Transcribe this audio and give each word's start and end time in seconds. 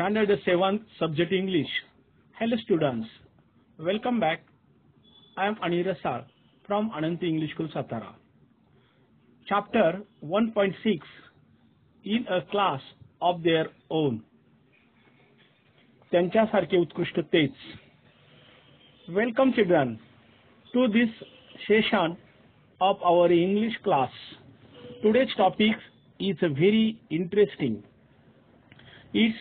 Standard 0.00 0.28
7 0.44 0.84
Subject 0.98 1.32
English. 1.32 1.68
Hello 2.38 2.56
students. 2.64 3.08
Welcome 3.78 4.20
back. 4.20 4.40
I 5.36 5.46
am 5.46 5.56
Anir 5.62 5.96
Sar 6.02 6.24
from 6.66 6.90
Ananti 6.96 7.28
English 7.28 7.52
School 7.54 7.68
Satara. 7.68 8.14
Chapter 9.48 10.02
1.6 10.24 11.00
In 12.04 12.26
a 12.28 12.42
Class 12.50 12.80
of 13.20 13.42
Their 13.42 13.66
Own. 13.90 14.22
त्यांच्यासारखे 16.10 16.76
उत्कृष्ट 16.76 17.20
तेच. 17.32 17.54
Welcome 19.08 19.52
children 19.56 19.96
to 20.72 20.86
this 20.88 21.10
session 21.66 22.16
of 22.80 23.02
our 23.02 23.30
English 23.32 23.76
class. 23.84 24.12
Today's 25.02 25.34
topic 25.36 25.76
is 26.18 26.36
very 26.40 26.98
interesting. 27.10 27.82
It's 29.14 29.36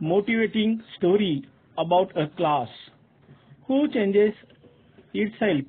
motivating 0.00 0.82
story 0.96 1.44
about 1.76 2.16
a 2.16 2.28
class 2.36 2.68
who 3.66 3.88
changes 3.88 4.34
itself 5.12 5.64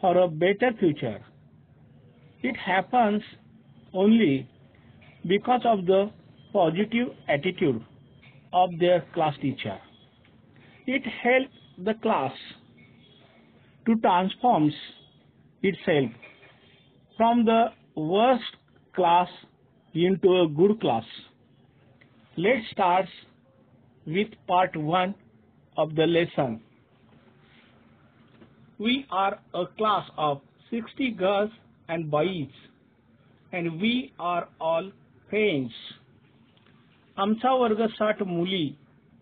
for 0.00 0.16
a 0.18 0.28
better 0.28 0.72
future. 0.78 1.20
It 2.42 2.56
happens 2.56 3.22
only 3.92 4.48
because 5.26 5.60
of 5.64 5.86
the 5.86 6.10
positive 6.52 7.08
attitude 7.28 7.84
of 8.52 8.70
their 8.78 9.04
class 9.14 9.34
teacher. 9.40 9.78
It 10.86 11.02
helps 11.22 11.54
the 11.78 11.94
class 12.02 12.32
to 13.86 13.96
transform 13.96 14.72
itself 15.62 16.10
from 17.16 17.44
the 17.44 17.66
worst 17.94 18.56
class 18.94 19.28
into 19.94 20.42
a 20.42 20.48
good 20.48 20.80
class. 20.80 21.04
Let's 22.36 22.64
start 22.72 23.06
with 24.06 24.28
part 24.46 24.76
1 24.76 25.14
of 25.76 25.94
the 25.94 26.06
lesson. 26.06 26.60
We 28.80 29.06
are 29.10 29.38
a 29.54 29.66
class 29.66 30.10
of 30.16 30.40
60 30.72 31.10
girls 31.12 31.50
and 31.88 32.10
boys 32.10 32.48
and 33.52 33.80
we 33.80 34.12
are 34.18 34.48
all 34.60 34.90
friends. 35.30 35.72
आमचा 37.16 37.52
वर्ग 37.54 37.86
साठ 37.88 38.22
मुली 38.22 38.72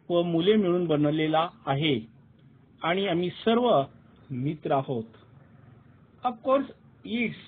व 0.09 0.23
मुले 0.23 0.55
मिळून 0.57 0.87
बनलेला 0.87 1.49
आहे 1.67 1.99
आणि 2.83 3.07
आम्ही 3.09 3.31
सर्व 3.45 3.71
मित्र 4.31 4.73
आहोत 4.73 5.17
of course 6.25 6.67
it's 7.05 7.39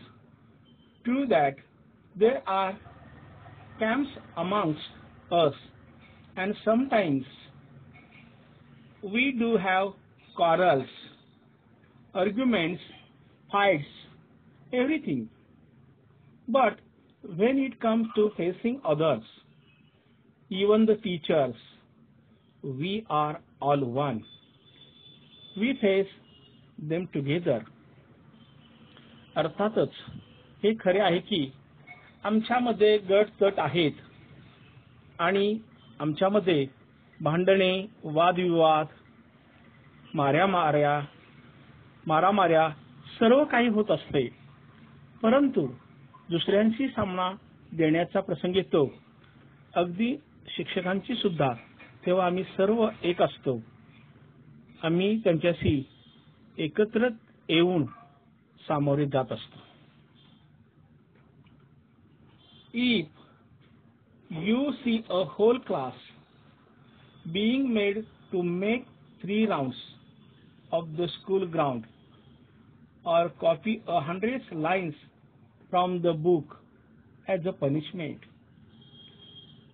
true 1.05 1.25
that 1.25 1.61
there 2.15 2.37
are 2.47 2.73
camps 3.81 4.19
amount 4.37 5.33
us 5.35 5.61
and 6.41 6.55
sometimes 6.65 7.25
we 9.03 9.33
do 9.39 9.59
have 9.59 9.89
quarrels, 10.37 10.87
arguments, 12.15 12.81
fights, 13.53 13.93
everything. 14.73 15.29
But 16.49 16.79
when 17.37 17.59
it 17.59 17.79
comes 17.81 18.07
to 18.17 18.31
facing 18.39 18.81
others, 18.85 19.23
even 20.51 20.87
the 20.87 20.97
teachers, 20.97 21.55
we 22.63 23.05
are 23.11 23.41
all 23.61 23.85
one. 23.85 24.25
We 25.59 25.79
face 25.81 26.15
them 26.79 27.09
together. 27.13 27.61
अर्थातच 29.37 29.99
हे 30.63 30.73
खरे 30.81 31.01
आहे 31.01 31.19
की 31.27 31.49
आमच्यामध्ये 32.25 32.97
गट 33.11 33.29
तट 33.41 33.59
आहेत 33.61 34.01
आणि 35.19 35.59
आमच्यामध्ये 36.01 36.67
भांडणे 37.21 37.87
वादविवाद 38.05 38.87
माऱ्या 40.15 40.47
माऱ्या 40.47 41.01
मारामाऱ्या 42.07 42.71
सर्व 43.21 43.45
काही 43.45 43.69
होत 43.69 43.91
असते. 43.91 44.29
परंतु 45.23 45.67
दुसऱ्यांशी 46.31 46.89
सामना 46.89 47.33
देण्याचा 47.77 48.21
प्रसंग 48.21 48.57
येतो. 48.57 48.95
अगदी 49.75 50.17
शिक्षकांची 50.49 51.15
सुद्धा 51.15 51.53
तेव्हा 52.07 52.27
आम्ही 52.27 52.45
सर्व 52.45 52.89
एक 53.03 53.23
असतो. 53.23 53.63
आम्ही 54.83 55.19
त्यांच्याशी 55.19 55.89
एकत्र 56.59 57.09
येऊन 57.49 57.87
सामोरे 58.69 59.07
जात 59.07 59.33
असतो. 59.33 59.59
If 62.75 63.07
you 64.31 64.73
see 64.85 65.05
a 65.11 65.25
whole 65.25 65.59
class 65.59 65.95
being 67.33 67.75
made 67.75 68.07
to 68.31 68.43
make 68.43 68.87
three 69.21 69.47
rounds 69.47 69.75
of 70.73 70.97
the 70.97 71.09
school 71.21 71.47
ground 71.47 71.85
or 73.05 73.31
copy 73.41 73.83
a 73.89 74.01
hundred 74.01 74.41
lines 74.53 74.95
from 75.69 76.01
the 76.01 76.13
book 76.13 76.59
as 77.27 77.41
a 77.45 77.53
punishment. 77.53 78.19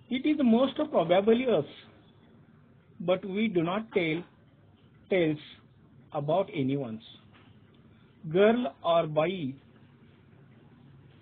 It 0.08 0.26
is 0.26 0.36
most 0.42 0.76
probably 0.90 1.46
us, 1.46 1.64
but 3.00 3.22
we 3.24 3.48
do 3.48 3.62
not 3.62 3.92
tell 3.92 4.22
tales 5.10 5.38
about 6.14 6.48
anyone's. 6.54 7.02
Girl 8.32 8.74
or 8.82 9.06
boy, 9.06 9.54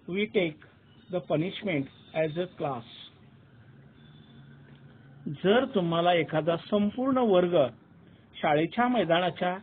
we 0.06 0.30
take 0.32 0.58
the 1.10 1.20
punishment 1.20 1.88
as 2.14 2.30
a 2.36 2.46
class. 2.56 2.84
जर 5.28 5.64
तुम्हाला 5.64 6.14
एखादा 6.14 6.56
संपूर्ण 6.56 7.18
वर्ग 7.18 7.56
शाळेच्या 8.42 8.88
मैदानाच्या 8.88 9.56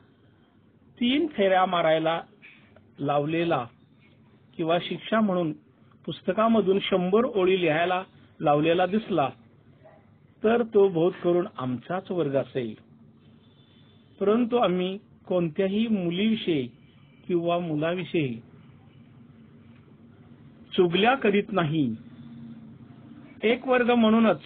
तीन 0.99 1.27
फेऱ्या 1.27 1.65
मारायला 1.65 2.21
लावलेला 2.99 3.67
किंवा 4.57 4.77
शिक्षा 4.81 5.19
म्हणून 5.19 5.53
पुस्तकामधून 6.05 6.79
शंभर 6.81 7.25
ओळी 7.25 7.61
लिहायला 7.61 8.03
लावलेला 8.41 8.85
दिसला 8.85 9.29
तर 10.43 10.63
तो 10.63 10.87
बोध 10.87 11.13
करून 11.13 11.47
आमचाच 11.57 12.11
वर्ग 12.11 12.35
असेल. 12.35 12.75
परंतु 14.19 14.57
आम्ही 14.57 14.97
कोणत्याही 15.27 15.87
मुलीविषयी 15.87 16.67
किंवा 17.27 17.59
मुलाविषयी 17.59 18.41
चुगल्या 20.75 21.15
करीत 21.15 21.43
नाही. 21.51 21.95
एक 23.43 23.67
वर्ग 23.67 23.91
म्हणूनच 23.91 24.41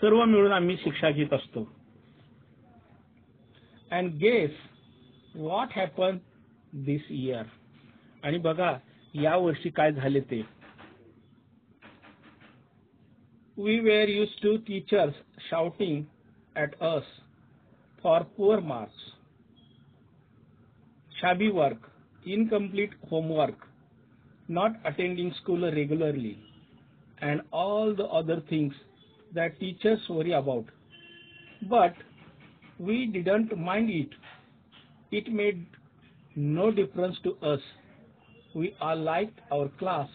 सर्व 0.00 0.24
मिळून 0.24 0.52
आम्ही 0.52 0.76
शिक्षा 0.76 1.10
घेत 1.10 1.32
असतो. 1.32 1.68
And 3.90 4.14
guess 4.14 4.50
what 5.34 5.68
happen 5.76 6.18
this 6.84 7.10
year 7.10 7.42
आणि 8.22 8.38
बघा 8.38 8.76
या 9.14 9.36
वर्षी 9.36 9.70
काय 9.70 9.92
झाले 9.92 10.20
ते? 10.20 10.42
We 13.56 13.78
were 13.78 14.08
used 14.08 14.28
to 14.42 14.56
teachers 14.56 15.14
shouting 15.50 16.02
at 16.56 16.74
us 16.80 17.04
for 18.04 18.22
poor 18.36 18.60
marks 18.60 19.06
shabby 21.12 21.48
work 21.48 21.86
incomplete 22.26 22.94
homework 23.10 23.64
not 24.48 24.72
attending 24.84 25.30
school 25.30 25.64
regularly 25.64 26.34
and 27.22 27.40
all 27.52 27.94
the 27.94 28.00
other 28.12 28.40
things 28.40 28.76
that 29.38 29.58
teachers 29.60 30.06
worry 30.08 30.32
about. 30.32 30.64
But 31.70 31.94
we 32.78 33.06
didn't 33.06 33.56
mind 33.58 33.90
it. 33.90 34.10
It 35.12 35.32
made 35.32 35.66
no 36.36 36.70
difference 36.70 37.16
to 37.24 37.36
us. 37.44 37.60
We 38.54 38.74
all 38.80 38.96
liked 38.96 39.40
our 39.52 39.68
class 39.78 40.08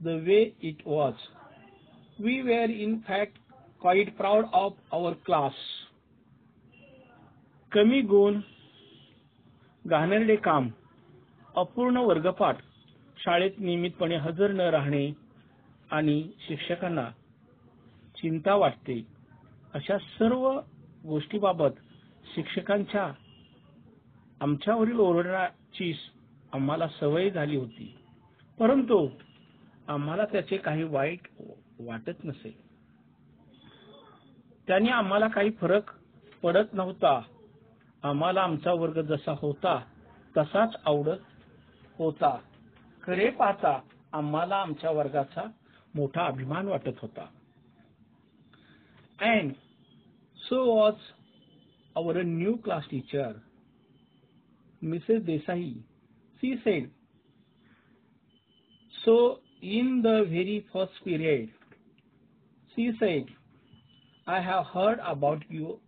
the 0.00 0.16
way 0.26 0.54
it 0.60 0.84
was. 0.86 1.14
We 2.18 2.42
were 2.42 2.70
in 2.86 3.02
fact 3.06 3.38
quite 3.80 4.16
proud 4.18 4.50
of 4.52 4.74
our 4.92 5.14
class. 5.26 5.64
कमी 7.72 8.00
गुण 8.08 8.40
घाणेरडे 9.84 10.34
काम 10.44 10.68
अपूर्ण 11.56 11.96
वर्गपाठ 12.06 12.56
शाळेत 13.24 13.58
नियमितपणे 13.58 14.16
हजर 14.24 14.52
न 14.52 14.60
राहणे 14.74 15.10
आणि 15.90 16.16
शिक्षकांना 16.48 17.08
चिंता 18.22 18.54
वाटते. 18.54 19.06
अशा 19.74 19.98
सर्व 19.98 20.60
गोष्टीबाबत 21.06 21.70
शिक्षकांच्या 22.34 23.12
आमच्यावरील 24.40 24.98
ओरडण्याची 24.98 25.94
आम्हाला 26.52 26.88
सवय 26.88 27.30
झाली 27.30 27.56
होती. 27.56 27.98
परंतु 28.58 29.08
आम्हाला 29.88 30.24
त्याचे 30.24 30.56
काही 30.56 30.82
वाईट 30.82 31.20
वाटत 31.80 32.24
नसे. 32.24 32.64
त्याने 34.66 34.90
आम्हाला 34.90 35.28
काही 35.28 35.50
फरक 35.50 35.82
पडत 36.42 36.74
नव्हता. 36.74 37.22
आम्हाला 38.02 38.42
आमचा 38.42 38.72
वर्ग 38.72 39.02
जसा 39.02 39.34
होता 39.38 39.84
तसाच 40.36 40.74
आवडत 40.86 41.20
होता. 41.98 42.38
खरे 43.02 43.30
पाहता 43.30 43.80
आम्हाला 44.12 44.56
आमच्या 44.56 44.90
वर्गाचा 44.90 45.42
मोठा 45.94 46.26
अभिमान 46.26 46.68
वाटत 46.68 46.98
होता. 46.98 47.26
and 49.20 49.54
so 50.48 50.66
was 50.74 50.96
our 51.96 52.22
new 52.24 52.58
class 52.58 52.84
teacher, 52.90 53.40
Mrs. 54.82 55.26
Desai. 55.26 55.76
She 56.40 56.56
said, 56.64 56.90
so 59.04 59.38
in 59.60 60.00
the 60.02 60.24
very 60.28 60.66
first 60.72 60.92
period, 61.04 61.50
she 62.74 62.92
said, 62.98 63.26
I 64.26 64.40
have 64.40 64.66
heard 64.66 64.98
about 65.06 65.42
you 65.48 65.78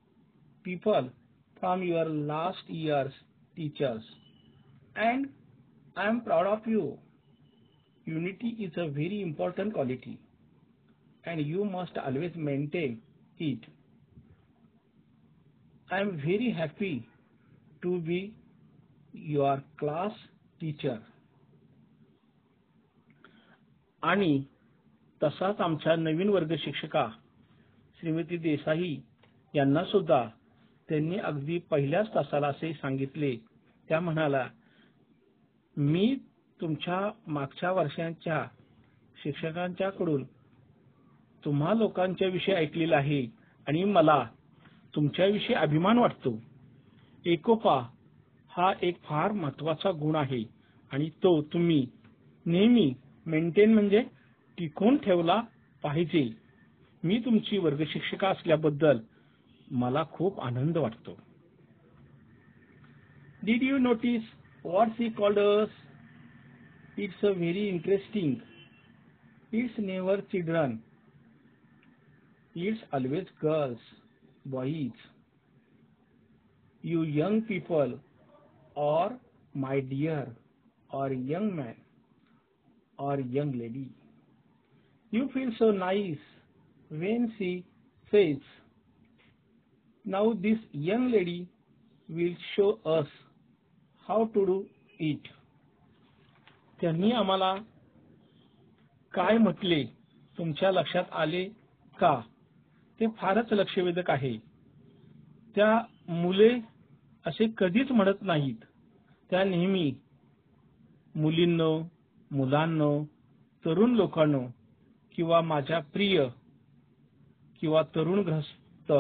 people 0.65 1.11
from 1.61 1.83
your 1.83 2.05
last 2.05 2.59
year's 2.69 3.13
teachers 3.57 4.03
and 4.97 5.29
I 5.97 6.09
am 6.09 6.23
proud 6.23 6.47
of 6.47 6.67
you. 6.67 6.99
Unity 8.05 8.57
is 8.61 8.73
a 8.77 8.89
very 8.89 9.23
important 9.23 9.75
quality 9.75 10.19
and 11.25 11.41
you 11.41 11.65
must 11.65 11.97
always 11.97 12.33
maintain 12.35 13.01
it. 13.39 13.59
I 15.91 16.01
am 16.01 16.17
very 16.17 16.51
happy 16.51 17.07
to 17.83 18.01
be 18.01 18.35
your 19.15 19.63
class 19.79 20.13
teacher. 20.61 20.99
आणि 24.03 24.43
तसाच 25.23 25.61
आमच्या 25.61 25.97
नवीन 25.97 26.29
वर्ग 26.29 26.55
शिक्षका 26.59 27.07
श्रीमती 28.01 28.37
देसाई 28.37 28.97
यांना 29.55 29.85
सुद्धा 29.85 30.25
त्यांनी 30.89 31.19
अगदी 31.19 31.59
पहिल्याच 31.59 32.15
तासाला 32.15 32.47
असे 32.47 32.73
सांगितले 32.73 33.37
त्या 33.89 34.01
म्हणाला 34.01 34.49
मी 35.77 36.17
तुमच्या 36.61 37.11
मागच्या 37.27 37.73
वर्षांच्या 37.73 38.45
शिक्षकांच्याकडून 39.23 40.25
तुम्हा 41.45 41.75
लोकांच्या 41.75 42.29
विषयी 42.29 42.55
ऐकलेलं 42.55 42.97
आहे 42.97 43.27
आणि 43.67 43.85
मला 43.85 44.23
तुमच्याविषयी 44.95 45.55
अभिमान 45.55 45.99
वाटतो. 45.99 46.39
एकोपा 47.27 47.81
हा 48.51 48.73
एक 48.83 49.03
फार 49.03 49.33
महत्त्वाचा 49.33 49.91
गुण 49.91 50.17
आहे 50.17 50.43
आणि 50.91 51.09
तो 51.23 51.41
तुम्ही 51.43 51.87
नेहमी 52.47 52.93
मेंटेन 53.27 53.75
म्हणजे 53.75 54.03
टिकून 54.59 54.97
ठेवला 54.97 55.41
पाहिजे. 55.83 56.29
मी 57.03 57.19
तुमची 57.19 57.59
वर्गशिक्षिका 57.59 58.29
असल्याबद्दल 58.29 58.99
मला 59.71 60.05
खूप 60.13 60.41
आनंद 60.41 60.77
वाटतो. 60.77 61.19
Did 63.43 63.63
you 63.63 63.79
notice 63.79 64.23
what 64.65 64.89
she 64.89 65.09
called us 65.09 65.71
it's 66.99 67.25
a 67.25 67.29
very 67.29 67.67
interesting 67.69 68.35
it's 69.53 69.79
never 69.79 70.21
children 70.21 70.77
It's 72.55 72.79
always 72.93 73.27
girls, 73.41 73.79
boys, 74.47 74.93
you 76.83 77.03
young 77.03 77.43
people, 77.43 77.99
or 78.77 79.19
my 79.55 79.81
dear, 79.81 80.29
or 80.93 81.13
young 81.13 81.57
man, 81.57 81.75
or 82.99 83.19
young 83.19 83.59
lady. 83.59 83.91
You 85.11 85.29
feel 85.35 85.51
so 85.59 85.73
nice 85.73 86.19
when 86.91 87.33
she 87.39 87.65
says, 88.11 88.37
Now 90.05 90.35
this 90.35 90.59
young 90.73 91.11
lady 91.11 91.49
will 92.09 92.37
show 92.55 92.79
us 92.85 93.07
how 94.07 94.27
to 94.35 94.47
do 94.47 94.67
it. 95.01 95.29
त्यांनी 96.81 97.11
आम्हाला 97.13 97.55
काय 99.15 99.39
म्हटले 99.39 99.85
तुमच्या 100.39 100.71
लक्षात 100.71 101.05
आले 101.13 101.45
का 102.01 102.21
ते 103.01 103.07
फारच 103.17 103.53
लक्षवेधक 103.53 104.11
आहे. 104.11 104.37
त्या 105.55 105.81
मुले 106.09 106.51
असे 107.27 107.47
कधीच 107.59 107.91
म्हणत 107.91 108.23
नाहीत. 108.23 108.65
त्या 109.31 109.45
नेहमी 109.45 109.93
मुलींनो 111.15 111.83
मुलांनो 112.31 113.05
तरुण 113.65 113.95
लोकांनो 113.95 114.43
किंवा 115.15 115.41
माझ्या 115.41 115.81
प्रिय 115.81 116.27
किंवा 117.61 117.83
तरुण 117.83 118.19
ग्रस्त 118.19 118.93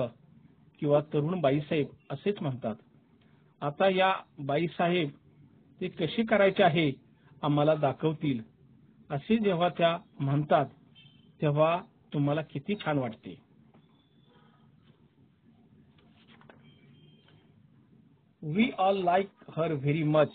किंवा 0.81 1.01
तरुण 1.01 1.41
बाईसाहेब 1.41 1.87
असेच 2.11 2.37
म्हणतात. 2.41 2.75
आता 3.61 3.89
या 3.89 4.13
बाईसाहेब 4.39 5.11
ते 5.81 5.89
कसे 5.89 6.25
करायचे 6.25 6.63
आहे 6.63 6.93
आम्हाला 7.43 7.75
दाखवतील. 7.75 8.43
असे 9.11 9.37
जेव्हा 9.37 9.69
त्या 9.69 9.99
म्हणतात 10.21 10.67
तेव्हा 11.43 11.81
तुम्हाला 12.13 12.43
किती 12.43 12.75
छान 12.85 12.99
वाटते. 12.99 13.54
We 18.56 18.70
all 18.78 19.04
like 19.04 19.30
her 19.58 19.74
very 19.74 20.04
much 20.04 20.34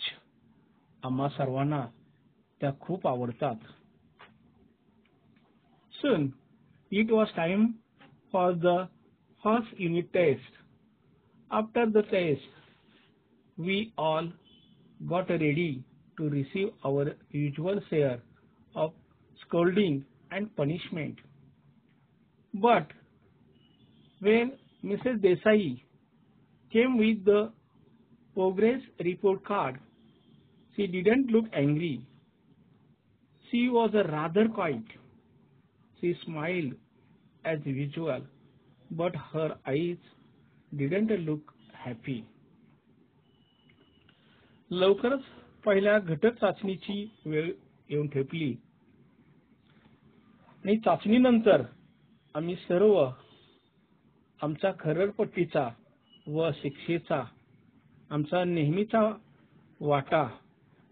आम्हा 1.05 1.29
सर्वांना 1.29 1.87
त्या 2.61 2.71
खूप 2.81 3.07
आवडतात 3.09 3.73
Soon 6.03 6.25
it 6.91 7.11
was 7.11 7.31
time 7.37 7.63
for 8.31 8.53
the 8.53 8.89
first 9.45 9.79
unit 9.79 10.13
test. 10.13 10.59
After 11.51 11.87
the 11.87 12.03
test, 12.03 12.43
we 13.57 13.93
all 13.97 14.29
got 15.07 15.31
ready 15.31 15.83
to 16.19 16.29
receive 16.29 16.71
our 16.85 17.15
usual 17.31 17.81
share 17.89 18.19
of 18.75 18.93
scolding 19.41 20.05
and 20.31 20.55
punishment. 20.57 21.19
But 22.55 22.89
when 24.21 24.53
Mrs. 24.85 25.21
Desai 25.21 25.81
came 26.73 26.99
with 26.99 27.25
the 27.25 27.53
progress 28.40 28.82
report 29.04 29.44
card, 29.44 29.78
she 30.76 30.88
didn't 30.88 31.30
look 31.30 31.46
angry. 31.52 32.06
She 33.52 33.68
was 33.68 33.92
rather 33.94 34.48
quiet. 34.48 34.84
She 36.02 36.16
smiled 36.24 36.74
as 37.46 37.60
usual, 37.66 38.22
but 38.92 39.14
her 39.34 39.58
eyes 39.68 39.98
didn't 40.72 41.12
look 41.26 41.54
happy. 41.86 42.24
लवकरच 44.72 45.24
पहिल्या 45.66 45.98
घटक 46.00 46.40
चाचणीची 46.40 46.98
वेळ 47.26 47.52
येऊन 47.90 48.08
ठेपली 48.08 48.52
आणि 50.64 50.78
चाचणीनंतर 50.78 51.62
आम्ही 52.36 52.56
सर्व 52.68 52.96
आमचा 54.42 54.72
खरडपट्टीचा 54.80 55.70
व 56.28 56.50
शिक्षेचा 56.62 57.24
आमचा 58.10 58.44
नेहमीचा 58.44 59.18
वाटा 59.80 60.30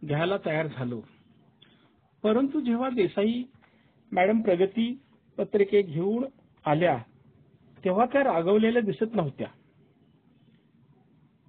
घ्यायला 0.06 0.38
तयार 0.46 0.68
झालो. 0.68 1.02
परंतु 2.24 2.60
जेव्हा 2.60 2.90
देसाई 2.90 3.44
मॅडम 4.12 4.42
प्रगती 4.42 5.00
पत्रिके 5.38 5.82
घेऊन 5.82 6.26
आल्या 6.66 6.98
तेव्हा 7.86 8.06
त्या 8.06 8.24
रागवलेल्या 8.24 8.82
दिसत 8.82 9.16
नव्हत्या. 9.16 9.48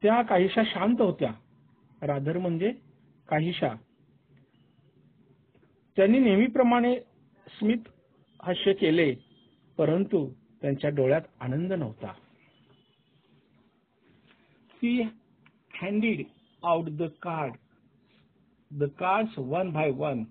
त्या 0.02 0.22
काहीशा 0.22 0.62
शांत 0.64 1.00
होत्या. 1.00 1.32
राधर 2.02 2.38
म्हणजे 2.38 2.72
काहीशा. 3.28 3.74
त्यांनी 5.96 6.18
नेहमीप्रमाणे 6.18 7.00
स्मित 7.46 7.88
हास्य 8.42 8.72
केले 8.72 9.14
परंतु 9.78 10.32
त्यांच्या 10.60 10.90
डोळ्यात 10.90 11.22
आनंद 11.40 11.72
नव्हता. 11.72 12.12
ती 14.74 15.02
Handed 15.83 16.25
out 16.65 16.89
the 16.97 17.11
card 17.23 17.57
the 18.71 18.89
cards 18.99 19.37
one 19.39 19.71
by 19.71 19.91
one 19.97 20.25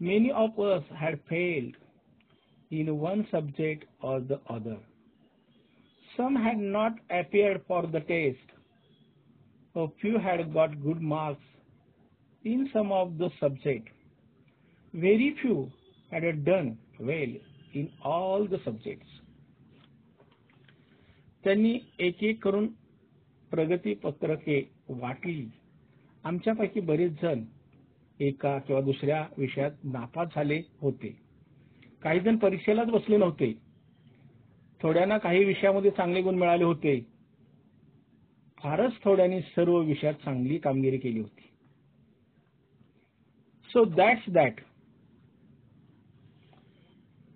Many 0.00 0.30
of 0.30 0.58
us 0.60 0.84
had 0.94 1.20
failed 1.26 1.74
in 2.70 2.98
one 2.98 3.26
subject 3.30 3.86
or 4.02 4.20
the 4.20 4.40
other. 4.50 4.76
Some 6.16 6.36
had 6.36 6.58
not 6.58 6.92
appeared 7.10 7.62
for 7.66 7.86
the 7.86 8.00
test. 8.00 8.38
A 9.74 9.86
few 10.00 10.18
had 10.18 10.52
got 10.52 10.82
good 10.82 11.00
marks 11.00 11.42
in 12.44 12.68
some 12.72 12.92
of 12.92 13.16
the 13.18 13.30
subject. 13.40 13.88
Very 14.94 15.34
few 15.40 15.70
had 16.10 16.44
done 16.44 16.78
well 17.00 17.32
in 17.74 17.90
all 18.02 18.46
the 18.46 18.58
subjects. 18.64 19.08
त्यांनी 21.44 21.78
एक 22.00 22.22
एक 22.24 22.42
करून 22.42 22.66
प्रगती 23.51 23.93
पत्रके 23.93 24.69
वाटली 24.89 25.47
आमच्यापैकी 26.23 26.79
बरेच 26.79 27.11
जण 27.21 27.43
एका 28.19 28.59
किंवा 28.59 28.81
दुसऱ्या 28.81 29.27
विषयात 29.37 29.71
नापास 29.83 30.27
झाले 30.35 30.61
होते. 30.81 31.17
काही 32.01 32.19
जण 32.19 32.37
परीक्षेलाच 32.37 32.87
बसले 32.87 33.17
नव्हते. 33.17 33.53
थोड्यांना 34.81 35.17
काही 35.17 35.43
विषयामध्ये 35.43 35.91
चांगले 35.91 36.21
गुण 36.21 36.35
मिळाले 36.35 36.63
होते. 36.63 37.07
फारच 38.57 38.91
थोड्यांनी 39.03 39.41
सर्व 39.41 39.79
विषयात 39.79 40.13
चांगली 40.13 40.57
कामगिरी 40.57 40.97
केली 40.97 41.19
होती. 41.19 41.49
सो 43.69 43.85
दॅट्स 43.85 44.29
दॅट 44.29 44.53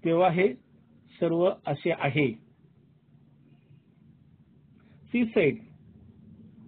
तेव्हा 0.05 0.29
हे 0.29 0.53
सर्व 1.19 1.51
असे 1.65 1.91
आहे. 1.91 2.31
She 5.05 5.25
said 5.25 5.57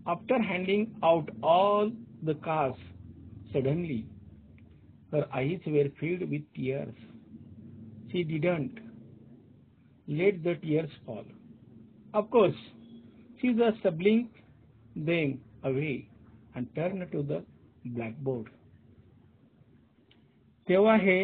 after 0.07 0.41
handing 0.41 0.85
out 1.03 1.29
all 1.43 1.89
the 2.23 2.35
cards 2.43 2.75
suddenly 3.53 4.01
her 5.13 5.23
eyes 5.31 5.67
were 5.67 5.87
filled 5.89 6.23
with 6.23 6.41
tears 6.55 6.99
she 8.11 8.21
didn't 8.23 8.79
let 10.07 10.41
the 10.43 10.53
tears 10.61 10.91
fall 11.05 11.25
of course 12.13 12.55
she 13.41 13.53
the 13.53 13.71
sobbing 13.83 14.23
them 15.05 15.33
away 15.63 15.93
and 16.55 16.67
turn 16.75 17.05
to 17.05 17.21
the 17.23 17.41
blackboard 18.19 18.47
तेव्हा 20.67 20.95
हे 20.95 21.17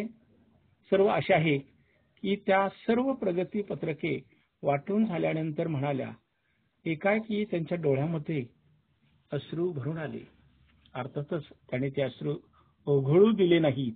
सर्व 0.92 1.08
असे 1.10 1.34
आहे 1.34 1.58
की 2.24 2.36
त्या 2.48 2.68
सर्व 2.88 3.14
प्रगती 3.14 3.62
पत्रके 3.62 4.18
वाटून 4.64 5.06
झाल्यानंतर 5.06 5.68
म्हणाल्या 5.68 6.12
एकाएकी 6.86 7.44
त्यांच्या 7.46 7.78
डोळ्यामध्ये 7.78 8.44
अश्रू 9.34 9.72
भरून 9.72 9.98
आले. 9.98 10.24
अर्थातच 10.94 11.44
त्याने 11.70 11.90
ते 11.90 12.02
अश्रू 12.02 12.36
ओघळू 12.88 13.32
दिले 13.32 13.60
नाहीत. 13.60 13.94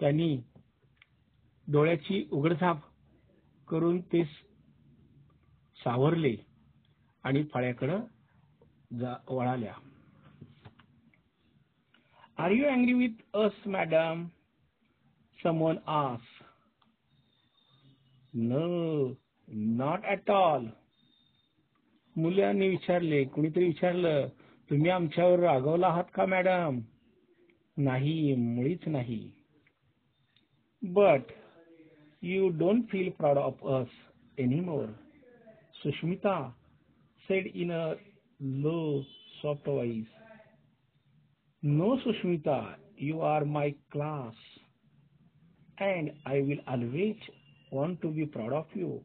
त्यांनी 0.00 0.36
डोळ्याची 1.66 2.24
उघडझाप 2.32 2.80
करून 3.68 4.00
ते 4.12 4.24
सावरले 5.76 6.34
आणि 7.24 7.42
फळ्याकडं 7.44 8.04
वळाल्या. 9.28 9.72
Are 12.38 12.50
you 12.50 12.64
angry 12.68 12.92
with 12.92 13.36
us 13.36 13.66
madam 13.66 14.26
someone 15.38 15.76
आस 15.86 16.32
नो 18.34 19.08
नॉट 19.76 20.04
ॲट 20.04 20.30
ऑल 20.30 20.66
मुलांनी 22.16 22.68
विचारले 22.68 23.24
कुणीतरी 23.24 23.64
विचारलं 23.64 24.28
तुम्ही 24.69 24.89
आमच्यावर 24.89 25.39
रागवला 25.39 25.87
आहात 25.87 26.11
का 26.13 26.25
मॅडम 26.25 26.79
नाही 27.77 28.33
मुळीच 28.35 28.87
नाही 28.87 29.19
but 30.81 31.31
you 32.23 32.49
don't 32.49 32.83
feel 32.91 33.09
proud 33.09 33.37
of 33.37 33.65
us 33.75 33.95
anymore 34.37 34.85
Sushmita 35.73 36.37
said 37.29 37.47
in 37.53 37.71
a 37.71 37.93
low 38.39 39.01
soft 39.41 39.69
voice 39.69 40.05
no 41.63 41.95
Sushmita 41.95 42.61
you 42.99 43.19
are 43.29 43.43
my 43.55 43.69
class 43.91 44.45
and 45.81 46.09
I 46.25 46.41
will 46.41 46.59
always 46.67 47.29
want 47.71 48.01
to 48.01 48.09
be 48.09 48.25
proud 48.27 48.53
of 48.53 48.77
you 48.77 48.97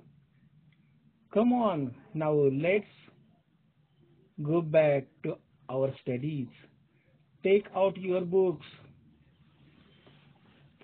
come 1.33 1.55
on 1.63 1.89
now 2.15 2.49
let's 2.51 3.03
go 4.39 4.61
back 4.61 5.05
to 5.23 5.37
our 5.70 5.94
studies. 6.02 6.48
Take 7.44 7.68
out 7.76 7.98
your 7.98 8.22
books. 8.22 8.66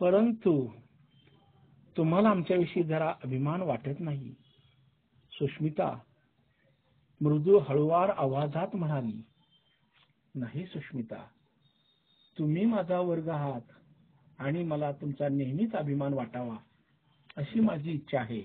परंतु 0.02 0.54
तुम्हाला 1.96 2.30
आमच्याविषयी 2.30 2.84
जरा 2.84 3.14
अभिमान 3.24 3.62
वाटत 3.62 4.00
नाही 4.00 4.34
सुष्मिता 5.32 5.90
मृदू 7.22 7.60
हळुवार 7.60 8.10
आवाजात 8.10 8.76
म्हणाली 8.76 9.22
नाही 10.36 10.66
सुष्मिता 10.66 11.24
तुम्ही 12.38 12.66
माझा 12.66 13.00
वर्ग 13.00 13.30
आहात 13.30 13.72
आणि 14.40 14.64
मला 14.64 14.92
तुमचा 14.92 15.28
नेहमीच 15.30 15.76
अभिमान 15.76 16.14
वाटावा 16.14 16.56
अशी 17.38 17.60
माझी 17.60 17.92
इच्छा 17.92 18.20
आहे 18.20 18.42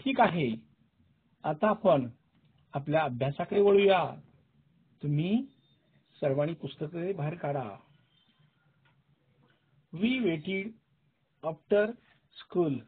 ठीक 0.00 0.20
आहे 0.20 0.50
आता 1.44 1.68
आपण 1.68 2.08
आपल्या 2.74 3.02
अभ्यासाकडे 3.02 3.60
वळूया 3.60 4.04
तुम्ही 5.02 5.44
सर्वांनी 6.20 6.54
पुस्तके 6.54 7.12
बाहेर 7.12 7.34
काढा. 7.34 7.62
We 9.92 10.18
waited 10.18 10.70
after 11.42 11.90
school 12.36 12.78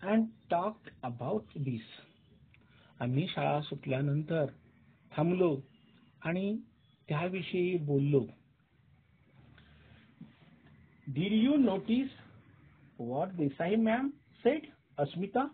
and 0.00 0.26
talk 0.50 0.88
about 1.02 1.58
this 1.58 1.86
आम्ही 3.00 3.26
शाळा 3.28 3.60
सुटल्यानंतर 3.60 4.44
थांबलो 5.12 5.54
आणि 6.24 6.56
त्याविषयी 7.08 7.76
बोललो. 7.86 8.24
Did 11.06 11.32
you 11.32 11.56
notice 11.56 12.10
what 12.98 13.28
Desai 13.28 13.76
ma'am 13.76 14.08
said 14.44 14.70
Asmita 14.98 15.46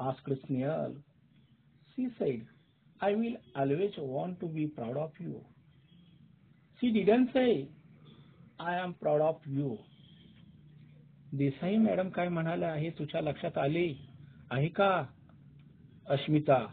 asked 0.00 0.32
Snehal 0.34 0.94
she 1.96 2.08
said, 2.18 2.46
I 3.02 3.12
will 3.14 3.36
always 3.56 3.94
want 3.98 4.40
to 4.40 4.48
be 4.48 4.66
proud 4.66 4.96
of 4.96 5.10
you. 5.20 5.34
She 6.80 6.92
didn't 6.98 7.26
say, 7.26 7.52
I 8.58 8.84
am 8.84 8.92
proud 9.04 9.20
of 9.20 9.58
you. 9.58 9.74
Desai 11.32 11.76
madam 11.76 12.08
काय 12.08 12.28
म्हणाल्या 12.28 12.74
हे 12.74 12.90
तुझ्या 12.90 13.20
लक्षात 13.20 13.58
आले? 13.58 13.92
आहे 14.50 14.68
का? 14.68 15.04
अस्मिता 16.08 16.66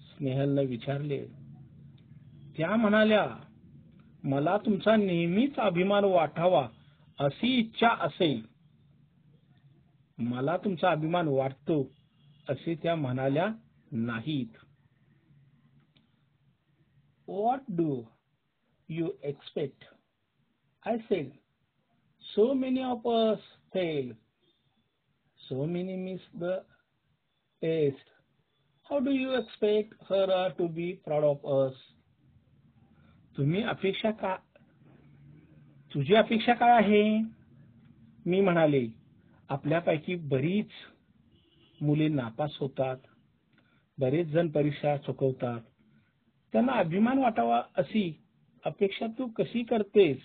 स्नेहलने 0.00 0.64
विचारले. 0.64 1.24
त्या 2.56 2.76
म्हणाल्या 2.76 3.26
मला 4.24 4.56
तुमचा 4.56 4.96
नेहमीच 4.96 5.56
अभिमान 5.56 6.04
वाटावा 6.04 6.68
अशी 7.18 7.58
इच्छा 7.58 7.88
असेल. 8.00 8.42
मला 10.18 10.56
तुमचा 10.56 10.90
अभिमान 10.90 11.28
वाटतो 11.28 11.90
असे 12.48 12.74
त्या 12.74 12.94
म्हणाल्या 12.94 13.46
नाहीत. 13.92 14.69
What 17.30 17.62
do 17.76 18.04
you 18.88 19.14
expect 19.22 19.84
i 20.82 20.96
said 21.08 21.30
so 22.26 22.54
many 22.54 22.82
of 22.82 23.06
us 23.06 23.38
fail 23.72 24.08
so 25.40 25.66
many 25.66 25.96
miss 25.96 26.20
the 26.38 26.56
test 27.62 28.10
how 28.90 28.98
do 28.98 29.12
you 29.12 29.34
expect 29.34 29.94
her 30.08 30.52
to 30.58 30.68
be 30.70 30.88
proud 31.06 31.24
of 31.24 31.46
us 31.58 31.74
तुम्ही 33.36 33.62
अपेक्षा 33.62 34.10
का 34.10 34.34
तुझी 35.90 36.14
अपेक्षा 36.14 36.54
काय 36.54 36.70
आहे 36.70 37.04
मी 38.26 38.40
म्हणाले 38.40 38.86
आपल्यापैकी 39.48 40.14
बरीच 40.28 40.70
मुले 41.80 42.08
नापास 42.08 42.56
होतात 42.60 42.96
बरेच 43.98 44.26
जण 44.26 44.48
परीक्षा 44.48 44.96
चुकवतात 44.96 45.69
त्यांना 46.54 46.72
अभिमान 46.72 47.18
वाटावा 47.18 47.60
अशी 47.78 48.02
अपेक्षा 48.64 49.06
तू 49.18 49.26
कशी 49.36 49.62
करतेस? 49.62 50.16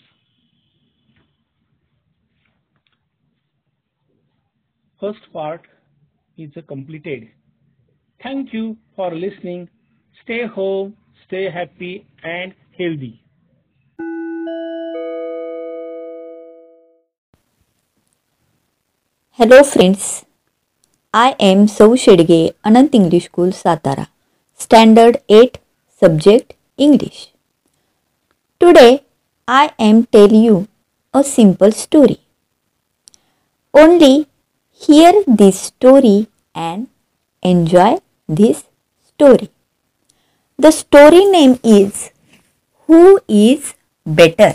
First 5.01 5.29
part 5.31 5.67
is 6.37 6.57
a 6.57 6.61
completed 6.69 7.27
thank 8.21 8.55
you 8.55 8.73
for 8.97 9.13
listening 9.15 9.65
stay 10.17 10.41
home 10.57 10.91
stay 11.23 11.47
happy 11.49 11.95
and 12.25 12.53
healthy 12.79 13.11
hello 19.39 19.61
friends 19.63 20.07
I 21.13 21.31
am 21.41 21.65
Sau 21.69 21.93
Shedge 21.95 22.47
Anant 22.63 22.95
English 22.95 23.23
school 23.23 23.51
Satara 23.53 24.03
standard 24.59 25.17
eight 25.29 25.57
Subject 26.01 26.53
English. 26.75 27.31
Today 28.59 29.05
I 29.47 29.71
am 29.79 30.03
tell 30.15 30.33
you 30.33 30.67
a 31.13 31.23
simple 31.23 31.71
story. 31.71 32.19
Only 33.73 34.27
hear 34.73 35.13
this 35.25 35.57
story 35.57 36.27
and 36.53 36.89
enjoy 37.41 37.99
this 38.27 38.65
story. 39.07 39.49
The 40.57 40.71
story 40.71 41.23
name 41.37 41.61
is 41.63 42.11
Who 42.87 43.21
is 43.29 43.73
Better? 44.05 44.51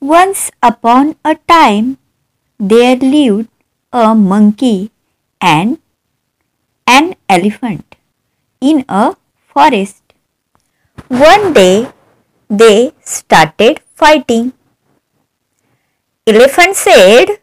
Once 0.00 0.50
upon 0.62 1.16
a 1.22 1.34
time, 1.34 1.98
there 2.58 2.96
lived 2.96 3.48
a 3.92 4.14
monkey 4.14 4.90
and 5.38 5.78
an 6.86 7.14
elephant 7.28 7.89
in 8.60 8.84
a 8.88 9.16
forest. 9.52 10.02
One 11.08 11.52
day, 11.52 11.88
they 12.48 12.92
started 13.02 13.80
fighting. 13.94 14.52
Elephant 16.26 16.76
said, 16.76 17.38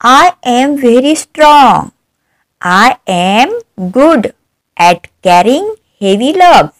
I 0.00 0.34
am 0.42 0.76
very 0.76 1.14
strong. 1.14 1.92
I 2.60 2.98
am 3.06 3.60
good 3.90 4.34
at 4.76 5.08
carrying 5.22 5.76
heavy 6.00 6.32
logs. 6.32 6.74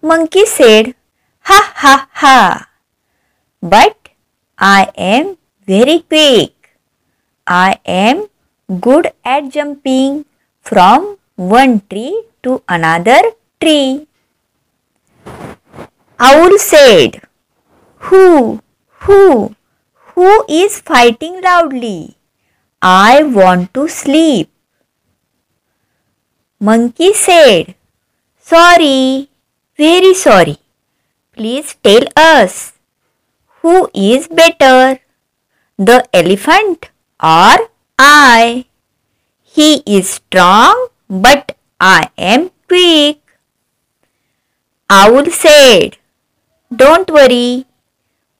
Monkey 0.00 0.46
said, 0.46 0.94
Ha 1.40 1.72
ha 1.76 2.08
ha. 2.12 2.68
But 3.60 4.08
I 4.58 4.90
am 4.96 5.36
very 5.66 6.00
quick. 6.00 6.76
I 7.46 7.78
am 7.84 8.28
good 8.80 9.12
at 9.24 9.50
jumping 9.50 10.24
from 10.60 11.18
one 11.36 11.80
tree 11.88 12.24
to 12.42 12.62
another 12.68 13.20
tree. 13.60 14.06
Owl 16.18 16.58
said, 16.58 17.20
Who, 18.08 18.60
who, 19.04 19.54
who 20.14 20.44
is 20.48 20.80
fighting 20.80 21.40
loudly? 21.40 22.16
I 22.80 23.22
want 23.22 23.72
to 23.74 23.88
sleep. 23.88 24.50
Monkey 26.60 27.12
said, 27.12 27.74
Sorry, 28.38 29.28
very 29.76 30.14
sorry. 30.14 30.58
Please 31.32 31.74
tell 31.82 32.04
us, 32.14 32.72
who 33.60 33.88
is 33.94 34.28
better, 34.28 35.00
the 35.78 36.04
elephant 36.12 36.90
or 37.22 37.56
I? 37.98 38.66
He 39.42 39.82
is 39.86 40.10
strong, 40.10 40.88
but 41.12 41.56
I 41.78 42.08
am 42.16 42.50
quick. 42.68 43.18
Owl 44.88 45.26
said, 45.26 45.98
Don't 46.74 47.10
worry, 47.10 47.66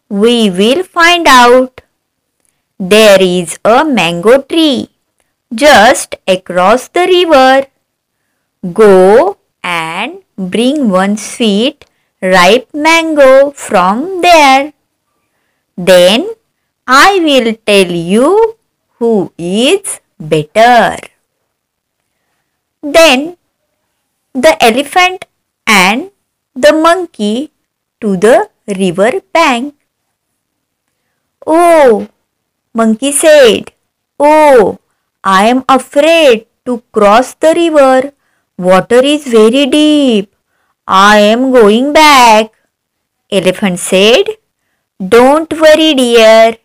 we 0.08 0.48
will 0.48 0.82
find 0.82 1.26
out. 1.26 1.82
There 2.78 3.20
is 3.20 3.58
a 3.64 3.84
mango 3.84 4.40
tree 4.40 4.88
just 5.54 6.16
across 6.26 6.88
the 6.88 7.06
river. 7.06 7.66
Go 8.72 9.36
and 9.62 10.22
bring 10.36 10.88
one 10.88 11.16
sweet 11.18 11.84
ripe 12.22 12.72
mango 12.72 13.50
from 13.50 14.22
there. 14.22 14.72
Then 15.76 16.30
I 16.86 17.20
will 17.22 17.54
tell 17.66 17.92
you 17.92 18.56
who 18.98 19.32
is 19.36 20.00
better. 20.18 21.11
Then 22.82 23.36
the 24.34 24.56
elephant 24.60 25.26
and 25.66 26.10
the 26.54 26.72
monkey 26.72 27.52
to 28.00 28.16
the 28.16 28.48
river 28.66 29.20
bank. 29.32 29.74
Oh, 31.46 32.08
monkey 32.74 33.12
said, 33.12 33.72
Oh, 34.18 34.80
I 35.22 35.46
am 35.46 35.64
afraid 35.68 36.46
to 36.66 36.82
cross 36.92 37.34
the 37.34 37.54
river. 37.54 38.12
Water 38.58 39.02
is 39.02 39.26
very 39.26 39.66
deep. 39.66 40.34
I 40.86 41.18
am 41.18 41.52
going 41.52 41.92
back. 41.92 42.50
Elephant 43.30 43.78
said, 43.78 44.24
Don't 44.98 45.52
worry, 45.52 45.94
dear. 45.94 46.56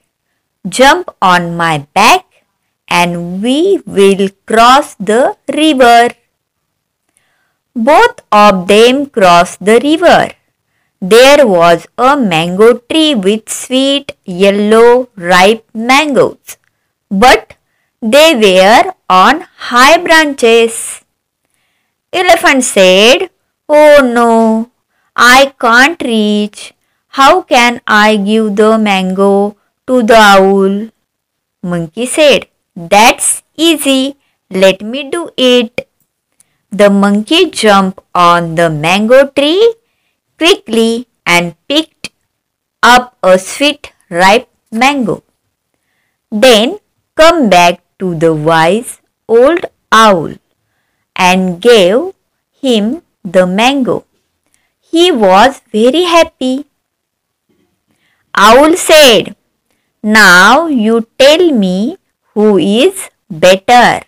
Jump 0.68 1.16
on 1.22 1.56
my 1.56 1.88
back 1.94 2.27
and 2.88 3.42
we 3.44 3.82
will 3.86 4.30
cross 4.46 4.96
the 4.96 5.38
river. 5.54 6.10
Both 7.76 8.22
of 8.32 8.68
them 8.68 9.06
crossed 9.08 9.64
the 9.64 9.80
river. 9.84 10.32
There 11.00 11.46
was 11.46 11.86
a 11.98 12.18
mango 12.18 12.80
tree 12.90 13.14
with 13.14 13.50
sweet 13.50 14.14
yellow 14.26 15.10
ripe 15.16 15.64
mangoes, 15.74 16.58
but 17.12 17.54
they 18.02 18.34
were 18.36 18.94
on 19.10 19.42
high 19.58 19.98
branches. 19.98 21.02
Elephant 22.12 22.64
said, 22.64 23.30
Oh 23.70 24.00
no, 24.02 24.72
I 25.16 25.54
can't 25.60 26.02
reach. 26.02 26.74
How 27.10 27.42
can 27.42 27.82
I 27.86 28.18
give 28.18 28.56
the 28.56 28.78
mango 28.78 29.56
to 29.86 30.02
the 30.02 30.16
owl? 30.16 30.90
Monkey 31.62 32.06
said, 32.06 32.48
That's 32.78 33.42
easy. 33.56 34.18
Let 34.52 34.84
me 34.84 35.10
do 35.10 35.32
it. 35.36 35.90
The 36.70 36.92
monkey 36.92 37.50
jumped 37.50 38.02
on 38.14 38.54
the 38.54 38.70
mango 38.70 39.30
tree 39.30 39.74
quickly 40.38 41.08
and 41.26 41.56
picked 41.68 42.12
up 42.84 43.18
a 43.24 43.40
sweet 43.40 43.92
ripe 44.12 44.48
mango. 44.72 45.24
Then 46.30 46.78
come 47.16 47.50
back 47.50 47.82
to 47.98 48.14
the 48.14 48.36
wise 48.36 49.02
old 49.28 49.66
owl 49.92 50.36
and 51.16 51.60
gave 51.60 52.14
him 52.62 53.02
the 53.24 53.48
mango. 53.48 54.06
He 54.80 55.12
was 55.12 55.62
very 55.72 56.04
happy. 56.04 56.68
Owl 58.36 58.78
said, 58.78 59.36
Now 60.04 60.68
you 60.68 61.08
tell 61.18 61.52
me 61.52 61.98
who 62.38 62.56
is 62.60 63.10
better. 63.44 64.02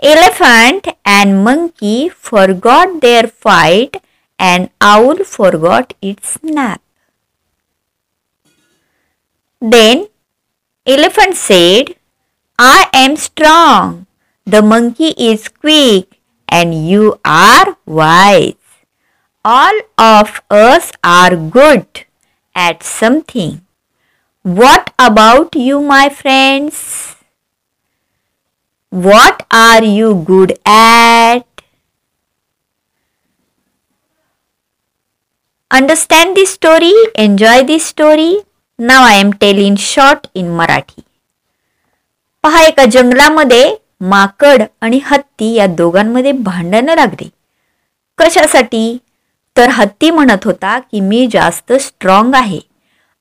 Elephant 0.00 0.86
and 1.04 1.42
monkey 1.44 2.08
forgot 2.08 3.00
their 3.04 3.26
fight 3.26 3.96
and 4.38 4.70
owl 4.80 5.24
forgot 5.24 5.92
its 6.00 6.38
nap. 6.44 6.80
Then 9.60 10.06
elephant 10.86 11.34
said, 11.34 11.96
I 12.56 12.88
am 12.92 13.16
strong. 13.16 14.06
The 14.46 14.62
monkey 14.62 15.14
is 15.30 15.48
quick 15.48 16.20
and 16.48 16.86
you 16.88 17.18
are 17.24 17.76
wise. 17.86 18.54
All 19.44 19.80
of 19.98 20.40
us 20.48 20.92
are 21.02 21.34
good 21.34 22.04
at 22.54 22.84
something. 22.84 23.66
What 24.44 24.94
about 24.98 25.54
you, 25.54 25.82
my 25.82 26.08
friends? 26.08 27.14
What 28.92 29.44
are 29.50 29.84
you 29.84 30.14
good 30.14 30.58
at? 30.64 31.44
Understand 35.70 36.36
this 36.36 36.54
story, 36.54 36.94
enjoy 37.14 37.64
this 37.64 37.84
story. 37.84 38.38
Now 38.78 39.02
I 39.02 39.14
am 39.14 39.34
telling 39.34 39.76
short 39.76 40.26
in 40.34 40.56
Marathi. 40.56 41.04
पहा 42.44 42.62
एका 42.64 42.84
जंगलामध्ये 42.92 43.74
माकड 44.00 44.62
आणि 44.80 45.00
हत्ती 45.04 45.52
या 45.54 45.66
दोघांमध्ये 45.66 46.32
भांडणं 46.32 46.94
लागली 46.96 47.28
कशासाठी 48.18 48.98
तर 49.56 49.68
हत्ती 49.68 50.10
म्हणत 50.10 50.44
होता 50.44 50.78
की 50.78 51.00
मी 51.00 51.26
जास्त 51.32 51.72
स्ट्रॉंग 51.72 52.34
आहे 52.34 52.60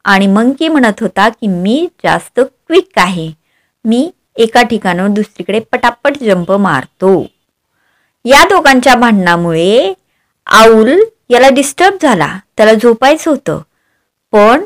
आणि 0.03 0.27
मंकी 0.27 0.67
म्हणत 0.67 1.01
होता 1.01 1.29
की 1.29 1.47
मी 1.47 1.87
जास्त 2.03 2.39
क्विक 2.39 2.89
आहे. 2.97 3.31
मी 3.85 4.11
एका 4.35 4.61
ठिकाणावर 4.61 5.09
दुसरीकडे 5.09 5.59
पटापट 5.59 6.17
जंप 6.23 6.51
मारतो. 6.51 7.25
या 8.25 8.43
दोघांच्या 8.43 8.95
भांडणामुळे 8.95 9.93
आऊल 10.47 10.99
याला 11.29 11.49
डिस्टर्ब 11.49 11.97
झाला. 12.01 12.37
त्याला 12.57 12.73
झोपायचं 12.73 13.31
होतं. 13.31 13.61
पण 14.31 14.63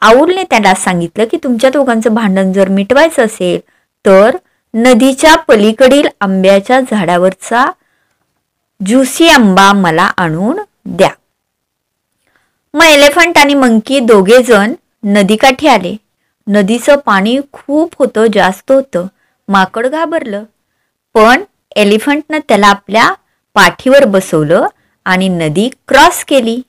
आऊलने 0.00 0.42
त्याला 0.42 0.74
सांगितलं 0.74 1.24
की 1.24 1.36
तुमच्या 1.36 1.70
दोघांचं 1.70 2.14
भांडण 2.14 2.52
जर 2.52 2.68
मिटवायचं 2.68 3.24
असेल 3.24 3.60
तर 4.06 4.36
नदीच्या 4.74 5.36
पलीकडील 5.36 6.08
आंब्याच्या 6.20 6.80
झाडावरचा 6.80 7.70
ज्युसी 8.86 9.28
आंबा 9.28 9.72
मला 9.72 10.10
आणून 10.16 10.60
द्या. 10.84 11.10
मग 12.74 12.84
एलिफंट 12.84 13.38
आणि 13.38 13.54
मंकी 13.54 14.00
दोघे 14.00 14.42
जण 14.42 14.72
नदीकाठी 15.04 15.66
आले. 15.66 15.96
नदीचं 16.46 16.96
पाणी 16.96 17.38
खूप 17.52 17.94
होतं 17.98 18.26
जास्त 18.34 18.72
होतं. 18.72 19.06
माकड 19.48 19.86
घाबरलं. 19.86 20.44
पण 21.14 21.42
एलिफंटनं 21.76 22.38
त्याला 22.48 22.66
आपल्या 22.66 23.12
पाठीवर 23.54 24.04
बसवलं 24.04 24.66
आणि 25.04 25.28
नदी 25.28 25.68
क्रॉस 25.88 26.24
केली. 26.24 26.60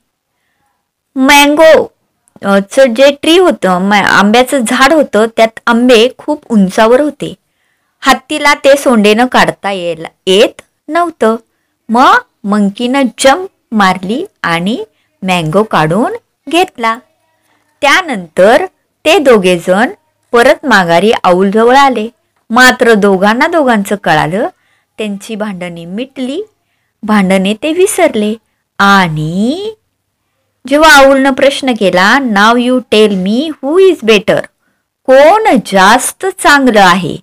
मँगो 1.15 1.91
च 2.71 2.79
जे 2.95 3.09
ट्री 3.21 3.37
होतं 3.37 3.91
आंब्याचं 3.91 4.59
झाड 4.67 4.93
होतं 4.93 5.25
त्यात 5.37 5.59
आंबे 5.67 6.07
खूप 6.17 6.43
उंचावर 6.49 7.01
होते. 7.01 7.33
हत्तीला 8.01 8.53
ते 8.53 8.75
सोंडेनं 8.77 9.27
काढता 9.27 9.71
येत 9.71 10.61
नव्हतं. 10.87 11.35
मग 11.89 12.17
मंकीनं 12.43 13.03
जंप 13.19 13.47
मारली 13.71 14.25
आणि 14.43 14.83
मँगो 15.25 15.63
काढून 15.63 16.15
घेतला. 16.49 16.97
त्यानंतर 17.81 18.65
ते 19.05 19.17
दोघेजण 19.19 19.89
परत 20.31 20.65
माघारी 20.65 21.11
आऊलजवळ 21.23 21.75
आले. 21.75 22.07
मात्र 22.49 22.93
दोघांना 22.93 23.47
दोघांचं 23.47 23.95
कळालं 24.03 24.47
त्यांची 24.97 25.35
भांडणे 25.35 25.85
मिटली. 25.85 26.41
भांडणे 27.03 27.53
ते 27.53 27.71
विसरले. 27.73 28.33
आणि 28.79 29.73
जेव्हा 30.67 30.89
आऊलनं 30.97 31.33
प्रश्न 31.33 31.73
केला 31.79 32.17
now 32.19 32.55
you 32.55 32.79
tell 32.91 33.15
me 33.15 33.49
who 33.61 33.77
is 33.79 33.97
better 34.03 34.39
कोण 35.07 35.55
जास्त 35.65 36.25
चांगलं 36.25 36.81
आहे? 36.81 37.15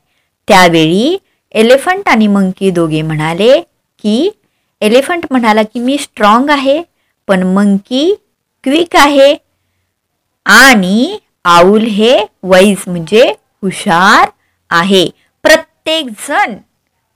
त्यावेळी 0.49 1.17
एलिफंट 1.55 2.09
आणि 2.09 2.27
मंकी 2.27 2.71
दोघे 2.71 3.03
म्हणाले 3.03 3.61
की 4.03 4.31
एलिफंट 4.81 5.27
म्हणाला 5.31 5.63
की 5.63 5.81
मी 5.81 5.99
स्ट्रॉंग 5.99 6.51
आहे. 6.51 6.83
पण 7.33 7.43
मंकी 7.43 8.15
क्विक 8.65 8.97
आहे. 8.97 9.35
आणि 10.47 11.19
आऊल 11.45 11.83
हे 11.83 12.27
वाईज 12.43 12.85
म्हणजे 12.87 13.23
हुशार 13.63 14.31
आहे. 14.71 15.11
प्रत्येक 15.43 16.07
जण 16.29 16.57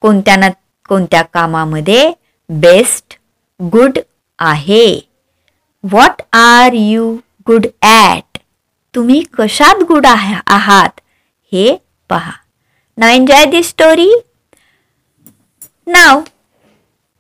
कोणत्या 0.01 0.37
ना 0.37 0.49
कोणत्या 0.89 1.23
कामामध्ये 1.23 2.13
बेस्ट 2.49 3.19
गुड 3.63 3.99
आहे. 4.39 4.89
What 5.85 6.23
are 6.33 6.73
you 6.73 7.17
good 7.47 7.67
at 7.83 8.39
तुम्ही 8.95 9.23
कशात 9.39 9.83
गुड 9.89 10.07
आहात? 10.07 11.01
हे 11.53 11.77
पहा. 12.09 12.33
Now 12.97 13.09
enjoy 13.09 13.45
this 13.45 13.69
story 13.69 14.11
now 15.87 16.21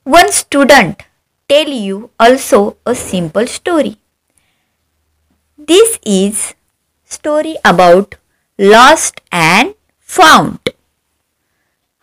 one 0.06 0.30
student 0.32 1.02
Tell 1.49 1.71
you 1.73 1.99
also 2.21 2.59
a 2.87 2.93
simple 2.93 3.45
story 3.55 3.95
this 5.69 5.97
is 6.13 6.43
story 7.11 7.55
about 7.71 8.15
lost 8.59 9.21
and 9.31 9.73
found 10.09 10.69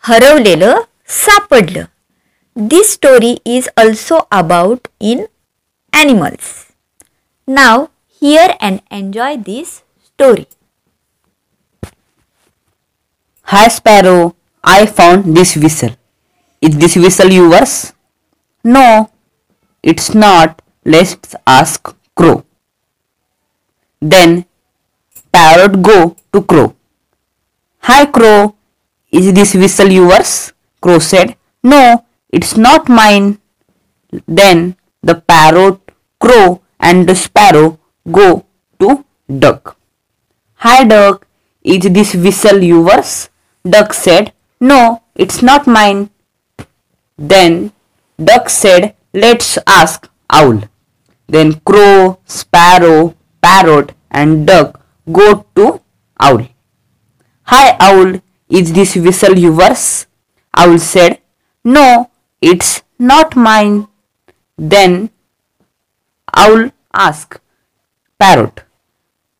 हरवलेलं 0.04 0.80
सापडलं 1.14 1.84
this 2.56 2.92
story 2.92 3.36
is 3.56 3.68
also 3.78 4.18
about 4.42 4.88
in 5.10 5.26
animals 5.92 6.52
now 7.48 7.82
here 8.22 8.50
and 8.50 8.78
enjoy 8.92 9.36
this 9.50 9.74
story 10.04 10.46
Hi 13.48 13.68
Sparrow, 13.68 14.34
I 14.64 14.84
found 14.86 15.34
this 15.34 15.56
whistle. 15.56 15.92
Is 16.62 16.76
this 16.76 16.96
whistle 16.96 17.30
yours? 17.30 17.94
No, 18.64 18.82
it's 19.83 20.15
not. 20.15 20.61
Let's 20.85 21.35
ask 21.45 21.95
Crow. 22.15 22.43
Then 24.01 24.45
Parrot 25.31 25.81
go 25.81 26.15
to 26.31 26.41
Crow. 26.41 26.75
Hi 27.79 28.05
Crow, 28.05 28.55
is 29.11 29.33
this 29.33 29.53
whistle 29.55 29.91
yours? 29.91 30.53
Crow 30.79 30.99
said, 30.99 31.35
No, 31.63 32.05
it's 32.29 32.55
not 32.55 32.87
mine. 32.87 33.39
Then 34.27 34.77
the 35.01 35.15
parrot, 35.15 35.79
crow 36.19 36.61
and 36.79 37.07
the 37.09 37.15
sparrow 37.15 37.79
go 38.09 38.45
to 38.79 39.03
duck. 39.27 39.77
Hi 40.55 40.83
duck, 40.85 41.27
is 41.61 41.91
this 41.91 42.15
whistle 42.15 42.63
yours? 42.63 43.29
Duck 43.69 43.93
said, 43.93 44.31
No, 44.61 45.01
it's 45.15 45.41
not 45.41 45.67
mine. 45.67 46.09
Then 47.17 47.73
Duck 48.17 48.49
said, 48.49 48.95
Let's 49.13 49.59
ask 49.67 50.09
Owl. 50.31 50.63
Then 51.27 51.59
Crow, 51.61 52.17
Sparrow, 52.25 53.15
Parrot, 53.41 53.93
and 54.09 54.47
Duck 54.47 54.81
go 55.11 55.45
to 55.55 55.81
Owl. 56.19 56.47
Hi 57.43 57.77
Owl, 57.79 58.21
is 58.49 58.73
this 58.73 58.95
whistle 58.95 59.37
yours? 59.37 60.07
Owl 60.57 60.79
said, 60.79 61.19
No, 61.63 62.09
it's 62.41 62.81
not 62.97 63.35
mine. 63.35 63.87
Then 64.57 65.11
Owl 66.33 66.71
asked 66.91 67.39
Parrot, 68.19 68.63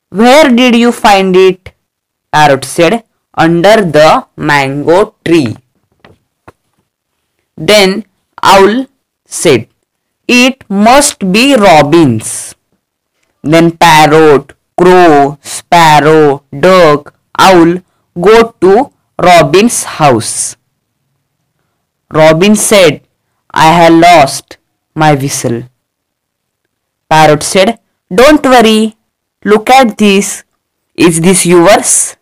Where 0.10 0.50
did 0.50 0.76
you 0.76 0.92
find 0.92 1.36
it? 1.36 1.74
Parrot 2.32 2.64
said, 2.64 3.06
Under 3.34 3.78
the 3.84 4.28
mango 4.36 5.16
tree. 5.26 5.56
Then 7.58 8.06
Owl 8.44 8.88
said, 9.34 9.67
It 10.28 10.63
must 10.69 11.19
be 11.32 11.56
Robin's. 11.56 12.56
Then 13.41 13.72
Parrot, 13.78 14.54
Crow, 14.78 15.38
Sparrow, 15.41 16.43
Duck, 16.67 17.13
Owl 17.38 17.82
go 18.19 18.52
to 18.62 18.91
Robin's 19.19 19.84
house. 19.84 20.56
Robin 22.12 22.56
said, 22.56 23.02
I 23.52 23.72
have 23.74 23.93
lost 23.93 24.58
my 24.96 25.13
whistle. 25.15 25.63
Parrot 27.10 27.43
said, 27.43 27.80
Don't 28.13 28.43
worry, 28.46 28.96
look 29.43 29.69
at 29.69 29.98
this. 29.98 30.43
Is 30.96 31.22
this 31.22 31.46
yours? 31.46 32.15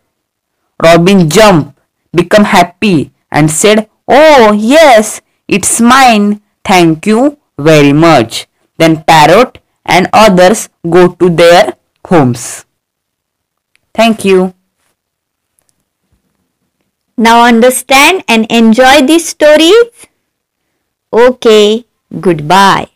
Robin 0.81 1.29
jumped, 1.29 1.77
became 2.15 2.45
happy, 2.45 3.11
and 3.29 3.51
said, 3.51 3.89
Oh, 4.07 4.53
yes, 4.53 5.21
it's 5.47 5.79
mine. 5.81 6.41
Thank 6.63 7.05
you 7.05 7.37
very 7.57 7.93
much. 7.93 8.47
Then 8.77 9.03
Parrot 9.03 9.59
and 9.85 10.07
others 10.13 10.69
go 10.89 11.09
to 11.13 11.29
their 11.29 11.75
homes. 12.05 12.65
Thank 13.93 14.25
you. 14.25 14.53
Now 17.17 17.43
understand 17.43 18.23
and 18.27 18.49
enjoy 18.49 19.05
these 19.05 19.27
stories? 19.27 20.07
Okay, 21.13 21.85
goodbye. 22.19 22.87